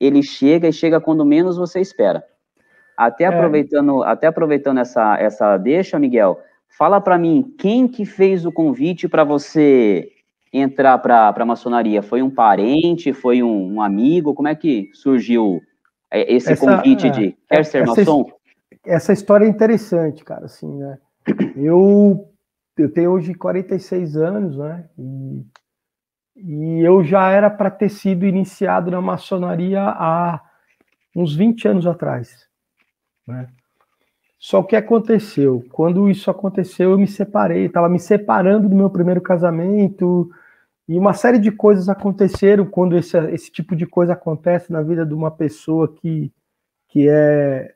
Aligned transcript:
ele 0.00 0.22
chega 0.22 0.68
e 0.68 0.72
chega 0.72 1.00
quando 1.00 1.24
menos 1.24 1.56
você 1.56 1.80
espera. 1.80 2.24
Até 2.96 3.24
é. 3.24 3.26
aproveitando, 3.26 4.02
até 4.02 4.26
aproveitando 4.26 4.78
essa, 4.78 5.18
essa 5.18 5.56
deixa, 5.58 5.98
Miguel, 5.98 6.40
fala 6.78 7.00
para 7.00 7.18
mim 7.18 7.54
quem 7.58 7.86
que 7.86 8.04
fez 8.04 8.46
o 8.46 8.52
convite 8.52 9.08
para 9.08 9.24
você 9.24 10.10
entrar 10.52 10.98
para 10.98 11.34
a 11.36 11.44
maçonaria? 11.44 12.02
Foi 12.02 12.22
um 12.22 12.30
parente? 12.30 13.12
Foi 13.12 13.42
um, 13.42 13.74
um, 13.74 13.82
amigo? 13.82 14.34
Como 14.34 14.48
é 14.48 14.54
que 14.54 14.90
surgiu 14.94 15.60
é, 16.10 16.34
esse 16.34 16.52
essa, 16.52 16.64
convite 16.66 17.10
de 17.10 17.36
é, 17.50 17.56
quer 17.56 17.64
ser 17.64 17.82
essa, 17.82 17.94
maçom? 17.94 18.26
Essa 18.84 19.12
história 19.12 19.44
é 19.44 19.48
interessante, 19.48 20.24
cara, 20.24 20.46
assim, 20.46 20.78
né? 20.78 20.98
Eu, 21.56 22.28
eu 22.78 22.92
tenho 22.92 23.10
hoje 23.10 23.34
46 23.34 24.16
anos, 24.16 24.56
né? 24.56 24.88
E, 24.98 25.44
e 26.36 26.80
eu 26.80 27.02
já 27.02 27.30
era 27.30 27.48
para 27.48 27.70
ter 27.70 27.88
sido 27.88 28.26
iniciado 28.26 28.90
na 28.90 29.00
maçonaria 29.00 29.82
há 29.82 30.40
uns 31.14 31.34
20 31.34 31.68
anos 31.68 31.86
atrás, 31.86 32.46
né? 33.26 33.48
Só 34.38 34.62
que 34.62 34.76
aconteceu, 34.76 35.64
quando 35.72 36.10
isso 36.10 36.30
aconteceu, 36.30 36.90
eu 36.90 36.98
me 36.98 37.06
separei, 37.08 37.66
estava 37.66 37.88
me 37.88 37.98
separando 37.98 38.68
do 38.68 38.76
meu 38.76 38.90
primeiro 38.90 39.20
casamento, 39.20 40.30
e 40.86 40.98
uma 40.98 41.14
série 41.14 41.38
de 41.38 41.50
coisas 41.50 41.88
aconteceram 41.88 42.66
quando 42.66 42.96
esse, 42.96 43.18
esse 43.30 43.50
tipo 43.50 43.74
de 43.74 43.86
coisa 43.86 44.12
acontece 44.12 44.70
na 44.70 44.82
vida 44.82 45.04
de 45.04 45.14
uma 45.14 45.30
pessoa 45.30 45.92
que, 45.92 46.30
que 46.88 47.08
é 47.08 47.74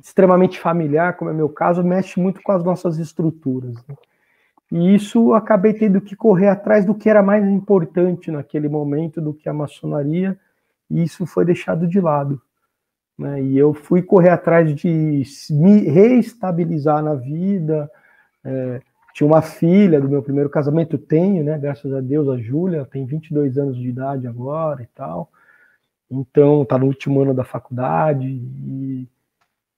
extremamente 0.00 0.58
familiar, 0.58 1.16
como 1.16 1.30
é 1.30 1.34
meu 1.34 1.48
caso, 1.48 1.84
mexe 1.84 2.18
muito 2.18 2.42
com 2.42 2.50
as 2.50 2.64
nossas 2.64 2.98
estruturas. 2.98 3.74
Né? 3.86 3.94
E 4.72 4.94
isso 4.94 5.34
acabei 5.34 5.74
tendo 5.74 6.00
que 6.00 6.16
correr 6.16 6.48
atrás 6.48 6.84
do 6.84 6.94
que 6.94 7.08
era 7.08 7.22
mais 7.22 7.46
importante 7.46 8.30
naquele 8.30 8.68
momento, 8.68 9.20
do 9.20 9.34
que 9.34 9.48
a 9.48 9.52
maçonaria, 9.52 10.38
e 10.90 11.02
isso 11.02 11.26
foi 11.26 11.44
deixado 11.44 11.86
de 11.86 12.00
lado. 12.00 12.40
Né? 13.18 13.42
E 13.42 13.58
eu 13.58 13.72
fui 13.72 14.02
correr 14.02 14.30
atrás 14.30 14.74
de 14.74 15.22
me 15.50 15.80
reestabilizar 15.82 17.02
na 17.02 17.14
vida. 17.14 17.90
É, 18.44 18.80
tinha 19.14 19.26
uma 19.26 19.42
filha 19.42 20.00
do 20.00 20.08
meu 20.08 20.22
primeiro 20.22 20.50
casamento, 20.50 20.98
tenho, 20.98 21.44
né? 21.44 21.56
Graças 21.56 21.92
a 21.92 22.00
Deus, 22.00 22.28
a 22.28 22.36
Júlia, 22.36 22.84
tem 22.84 23.06
22 23.06 23.56
anos 23.56 23.76
de 23.76 23.88
idade 23.88 24.26
agora 24.26 24.82
e 24.82 24.86
tal. 24.86 25.30
Então, 26.10 26.64
tá 26.64 26.76
no 26.76 26.86
último 26.86 27.20
ano 27.22 27.32
da 27.32 27.44
faculdade. 27.44 28.26
E, 28.26 29.08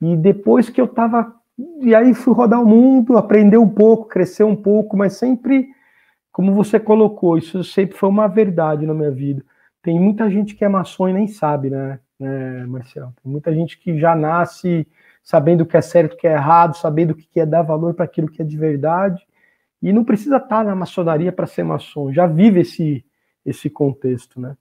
e 0.00 0.16
depois 0.16 0.70
que 0.70 0.80
eu 0.80 0.88
tava. 0.88 1.34
E 1.58 1.94
aí 1.94 2.12
fui 2.14 2.34
rodar 2.34 2.62
o 2.62 2.66
mundo, 2.66 3.16
aprender 3.16 3.56
um 3.56 3.68
pouco, 3.68 4.08
crescer 4.08 4.44
um 4.44 4.56
pouco, 4.56 4.96
mas 4.96 5.14
sempre, 5.14 5.68
como 6.30 6.54
você 6.54 6.78
colocou, 6.78 7.38
isso 7.38 7.64
sempre 7.64 7.96
foi 7.96 8.08
uma 8.08 8.26
verdade 8.26 8.86
na 8.86 8.92
minha 8.92 9.10
vida. 9.10 9.44
Tem 9.82 9.98
muita 9.98 10.30
gente 10.30 10.54
que 10.54 10.64
é 10.64 10.68
maçom 10.68 11.08
e 11.08 11.12
nem 11.12 11.26
sabe, 11.28 11.70
né? 11.70 12.00
né, 12.18 12.64
Marcelo? 12.66 13.14
Tem 13.22 13.30
muita 13.30 13.54
gente 13.54 13.78
que 13.78 13.98
já 13.98 14.14
nasce 14.14 14.86
sabendo 15.22 15.62
o 15.62 15.66
que 15.66 15.76
é 15.76 15.80
certo, 15.80 16.14
o 16.14 16.16
que 16.16 16.26
é 16.26 16.34
errado, 16.34 16.76
sabendo 16.76 17.10
o 17.10 17.14
que 17.14 17.40
é 17.40 17.46
dar 17.46 17.62
valor 17.62 17.94
para 17.94 18.04
aquilo 18.04 18.28
que 18.28 18.42
é 18.42 18.44
de 18.44 18.56
verdade, 18.56 19.26
e 19.82 19.92
não 19.92 20.04
precisa 20.04 20.36
estar 20.36 20.64
na 20.64 20.74
maçonaria 20.74 21.32
para 21.32 21.46
ser 21.46 21.64
maçom, 21.64 22.12
já 22.12 22.26
vive 22.26 22.60
esse, 22.60 23.04
esse 23.44 23.68
contexto, 23.68 24.40
né? 24.40 24.56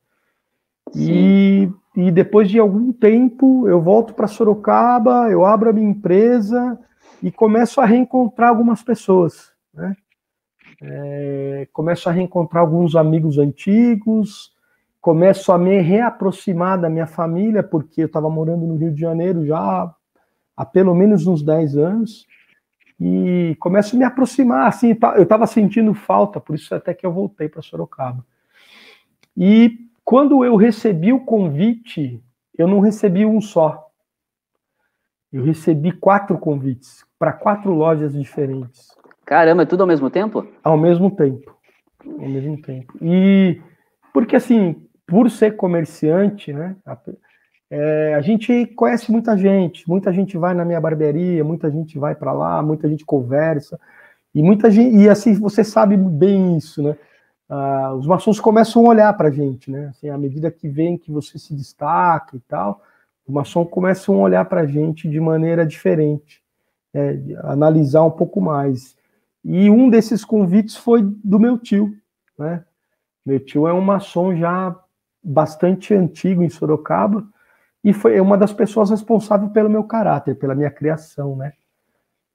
E, 0.95 1.69
e 1.95 2.11
depois 2.11 2.49
de 2.49 2.59
algum 2.59 2.91
tempo 2.91 3.67
eu 3.67 3.81
volto 3.81 4.13
para 4.13 4.27
Sorocaba, 4.27 5.29
eu 5.29 5.45
abro 5.45 5.69
a 5.69 5.73
minha 5.73 5.89
empresa 5.89 6.77
e 7.23 7.31
começo 7.31 7.79
a 7.79 7.85
reencontrar 7.85 8.49
algumas 8.49 8.83
pessoas, 8.83 9.51
né? 9.73 9.95
É, 10.81 11.67
começo 11.71 12.09
a 12.09 12.11
reencontrar 12.11 12.61
alguns 12.61 12.95
amigos 12.95 13.37
antigos, 13.37 14.53
começo 14.99 15.51
a 15.51 15.57
me 15.57 15.79
reaproximar 15.79 16.79
da 16.79 16.89
minha 16.89 17.07
família, 17.07 17.63
porque 17.63 18.01
eu 18.01 18.07
estava 18.07 18.29
morando 18.29 18.67
no 18.67 18.75
Rio 18.75 18.91
de 18.91 18.99
Janeiro 18.99 19.45
já 19.45 19.89
há 20.57 20.65
pelo 20.65 20.93
menos 20.93 21.27
uns 21.27 21.41
10 21.41 21.77
anos, 21.77 22.25
e 22.99 23.55
começo 23.59 23.95
a 23.95 23.99
me 23.99 24.05
aproximar, 24.05 24.67
assim, 24.67 24.97
eu 25.15 25.23
estava 25.23 25.45
sentindo 25.47 25.93
falta, 25.93 26.39
por 26.39 26.55
isso 26.55 26.73
até 26.73 26.93
que 26.93 27.05
eu 27.05 27.11
voltei 27.11 27.47
para 27.47 27.61
Sorocaba. 27.61 28.25
E 29.35 29.79
quando 30.05 30.45
eu 30.45 30.55
recebi 30.55 31.11
o 31.11 31.25
convite, 31.25 32.23
eu 32.55 32.67
não 32.67 32.79
recebi 32.79 33.25
um 33.25 33.41
só. 33.41 33.89
Eu 35.33 35.43
recebi 35.43 35.91
quatro 35.91 36.37
convites 36.37 37.03
para 37.17 37.33
quatro 37.33 37.73
lojas 37.73 38.13
diferentes. 38.13 38.87
Caramba, 39.25 39.63
é 39.63 39.65
tudo 39.65 39.81
ao 39.81 39.87
mesmo 39.87 40.09
tempo? 40.09 40.47
Ao 40.63 40.77
mesmo 40.77 41.09
tempo. 41.09 41.57
Ao 42.05 42.29
mesmo 42.29 42.61
tempo. 42.61 42.93
E 43.01 43.59
porque 44.13 44.35
assim, 44.35 44.87
por 45.07 45.29
ser 45.29 45.55
comerciante, 45.55 46.53
né? 46.53 46.75
A, 46.85 46.97
é, 47.71 48.13
a 48.13 48.21
gente 48.21 48.67
conhece 48.67 49.11
muita 49.11 49.35
gente, 49.35 49.89
muita 49.89 50.13
gente 50.13 50.37
vai 50.37 50.53
na 50.53 50.63
minha 50.63 50.79
barbearia, 50.79 51.43
muita 51.43 51.71
gente 51.71 51.97
vai 51.97 52.13
para 52.13 52.31
lá, 52.31 52.61
muita 52.61 52.87
gente 52.87 53.03
conversa, 53.03 53.79
e 54.33 54.43
muita 54.43 54.69
gente, 54.69 54.95
e 54.95 55.09
assim, 55.09 55.33
você 55.33 55.63
sabe 55.63 55.97
bem 55.97 56.57
isso, 56.57 56.83
né? 56.83 56.95
Ah, 57.47 57.93
os 57.93 58.07
maçons 58.07 58.39
começam 58.39 58.85
a 58.85 58.89
olhar 58.89 59.13
para 59.13 59.27
a 59.27 59.31
gente, 59.31 59.69
né? 59.69 59.87
Assim, 59.87 60.09
à 60.09 60.17
medida 60.17 60.49
que 60.49 60.67
vem 60.67 60.97
que 60.97 61.11
você 61.11 61.37
se 61.37 61.53
destaca 61.53 62.35
e 62.35 62.39
tal, 62.39 62.81
os 63.27 63.33
maçons 63.33 63.67
começam 63.69 64.15
a 64.15 64.19
olhar 64.19 64.45
para 64.45 64.61
a 64.61 64.65
gente 64.65 65.09
de 65.09 65.19
maneira 65.19 65.65
diferente, 65.65 66.43
é, 66.93 67.17
analisar 67.43 68.03
um 68.03 68.11
pouco 68.11 68.41
mais. 68.41 68.95
E 69.43 69.69
um 69.69 69.89
desses 69.89 70.25
convites 70.25 70.75
foi 70.75 71.03
do 71.23 71.39
meu 71.39 71.57
tio, 71.57 71.95
né? 72.37 72.63
Meu 73.25 73.39
tio 73.39 73.67
é 73.67 73.73
um 73.73 73.81
maçom 73.81 74.35
já 74.35 74.75
bastante 75.23 75.93
antigo 75.93 76.43
em 76.43 76.49
Sorocaba 76.49 77.27
e 77.83 77.93
foi 77.93 78.19
uma 78.19 78.37
das 78.37 78.53
pessoas 78.53 78.89
responsáveis 78.89 79.51
pelo 79.51 79.69
meu 79.69 79.83
caráter, 79.83 80.35
pela 80.35 80.55
minha 80.55 80.71
criação, 80.71 81.35
né? 81.35 81.53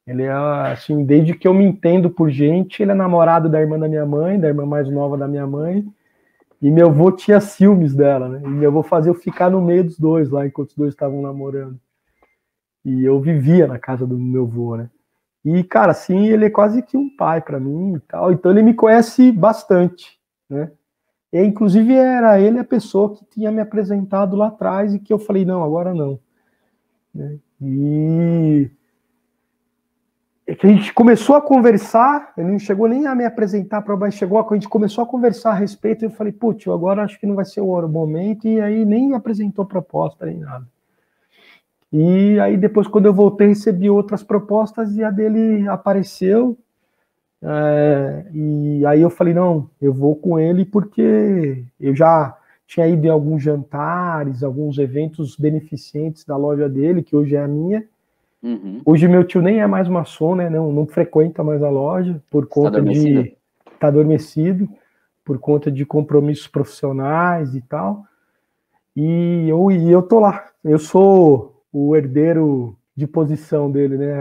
Ele 0.06 0.25
é 0.25 0.33
assim, 0.33 1.05
desde 1.05 1.34
que 1.34 1.47
eu 1.47 1.55
me 1.55 1.65
entendo 1.65 2.11
por 2.11 2.31
gente, 2.31 2.83
ele 2.83 2.91
é 2.91 2.94
namorado 2.94 3.49
da 3.49 3.61
irmã 3.61 3.78
da 3.78 3.88
minha 3.88 4.06
mãe, 4.06 4.41
da 4.41 4.49
irmã 4.49 4.66
mais 4.66 4.88
nova 4.88 5.16
da 5.16 5.28
minha 5.28 5.47
mãe, 5.47 5.87
e 6.61 6.71
meu 6.71 6.88
avô 6.88 7.12
tinha 7.12 7.41
ciúmes 7.41 7.94
dela, 7.94 8.28
né? 8.28 8.41
E 8.44 8.49
meu 8.49 8.71
avô 8.71 8.83
fazia 8.83 9.11
eu 9.11 9.15
ficar 9.15 9.50
no 9.50 9.61
meio 9.61 9.84
dos 9.84 9.99
dois 9.99 10.28
lá, 10.31 10.47
enquanto 10.47 10.71
os 10.71 10.77
dois 10.77 10.93
estavam 10.93 11.22
namorando. 11.22 11.78
E 12.84 13.05
eu 13.05 13.21
vivia 13.21 13.66
na 13.66 13.78
casa 13.78 14.06
do 14.06 14.19
meu 14.19 14.44
avô, 14.44 14.77
né? 14.77 14.91
E, 15.44 15.65
cara, 15.65 15.93
assim, 15.93 16.27
ele 16.28 16.47
é 16.47 16.50
quase 16.50 16.82
que 16.82 16.97
um 16.97 17.15
pai 17.17 17.41
para 17.41 17.59
mim 17.59 17.94
e 17.94 18.00
tal. 18.00 18.32
Então 18.32 18.50
ele 18.50 18.62
me 18.62 18.75
conhece 18.75 19.32
bastante, 19.32 20.19
né? 20.49 20.71
E, 21.32 21.43
inclusive, 21.43 21.94
era 21.94 22.41
ele 22.41 22.59
a 22.59 22.65
pessoa 22.65 23.15
que 23.15 23.25
tinha 23.25 23.50
me 23.50 23.61
apresentado 23.61 24.37
lá 24.37 24.49
atrás 24.49 24.93
e 24.93 24.99
que 24.99 25.12
eu 25.12 25.19
falei, 25.19 25.44
não, 25.44 25.62
agora 25.62 25.94
não. 25.94 26.19
Né? 27.15 27.38
E 27.62 28.71
a 30.62 30.66
gente 30.66 30.93
começou 30.93 31.37
a 31.37 31.41
conversar, 31.41 32.33
ele 32.37 32.50
não 32.50 32.59
chegou 32.59 32.88
nem 32.88 33.06
a 33.06 33.15
me 33.15 33.25
apresentar 33.25 33.83
para 33.83 33.97
mas 33.97 34.15
chegou 34.15 34.38
a, 34.38 34.47
a 34.49 34.55
gente 34.55 34.69
começou 34.69 35.05
a 35.05 35.06
conversar 35.06 35.50
a 35.50 35.55
respeito 35.55 36.05
e 36.05 36.06
eu 36.06 36.11
falei, 36.11 36.33
putz, 36.33 36.66
agora 36.69 37.03
acho 37.03 37.21
que 37.21 37.27
não 37.27 37.34
vai 37.34 37.44
ser 37.44 37.61
o 37.61 37.88
momento, 37.88 38.49
e 38.49 38.61
aí 38.61 38.84
nem 38.84 39.15
apresentou 39.15 39.65
proposta 39.65 40.27
nem 40.27 40.38
nada. 40.38 40.66
E 41.93 42.38
aí 42.41 42.56
depois, 42.56 42.87
quando 42.87 43.06
eu 43.06 43.15
voltei, 43.15 43.49
recebi 43.49 43.91
outras 43.91 44.22
propostas 44.22 44.97
e 44.97 45.03
a 45.03 45.11
dele 45.11 45.69
apareceu, 45.69 46.56
é, 47.43 48.27
e 48.32 48.84
aí 48.87 49.00
eu 49.00 49.11
falei, 49.11 49.34
não, 49.34 49.69
eu 49.81 49.93
vou 49.93 50.15
com 50.15 50.38
ele 50.38 50.65
porque 50.65 51.65
eu 51.81 51.94
já 51.94 52.37
tinha 52.67 52.87
ido 52.87 53.06
em 53.06 53.11
alguns 53.11 53.43
jantares, 53.43 54.43
alguns 54.43 54.78
eventos 54.78 55.37
beneficentes 55.37 56.25
da 56.25 56.37
loja 56.37 56.69
dele, 56.69 57.03
que 57.03 57.17
hoje 57.17 57.34
é 57.34 57.43
a 57.43 57.49
minha. 57.49 57.84
Uhum. 58.42 58.80
Hoje 58.84 59.06
meu 59.06 59.24
tio 59.24 59.42
nem 59.42 59.60
é 59.60 59.66
mais 59.66 59.86
maçom, 59.88 60.34
né? 60.34 60.48
Não, 60.48 60.72
não 60.72 60.86
frequenta 60.86 61.44
mais 61.44 61.62
a 61.62 61.68
loja 61.68 62.22
por 62.30 62.46
conta 62.46 62.82
tá 62.82 62.90
de 62.90 63.36
tá 63.78 63.88
adormecido, 63.88 64.68
por 65.24 65.38
conta 65.38 65.70
de 65.70 65.84
compromissos 65.84 66.48
profissionais 66.48 67.54
e 67.54 67.60
tal. 67.60 68.04
E 68.96 69.46
eu, 69.48 69.70
e 69.70 69.90
eu 69.90 70.02
tô 70.02 70.20
lá. 70.20 70.46
Eu 70.64 70.78
sou 70.78 71.62
o 71.72 71.94
herdeiro 71.96 72.76
de 72.96 73.06
posição 73.06 73.70
dele, 73.70 73.96
né? 73.96 74.20